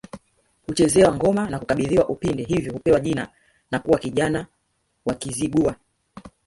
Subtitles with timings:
[0.67, 3.27] Huchezewa ngoma na kukabidhiwa upinde hivyo hupewa jina
[3.71, 4.47] na kuwa kijana
[5.05, 5.75] wa Kizigua